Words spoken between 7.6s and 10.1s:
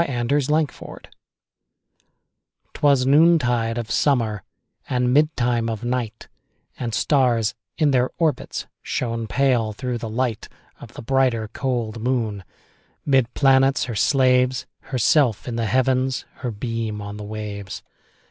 in their orbits, Shone pale, through the